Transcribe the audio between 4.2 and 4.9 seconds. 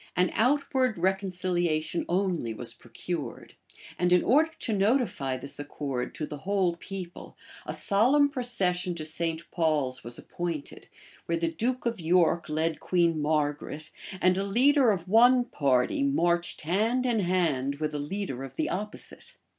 order to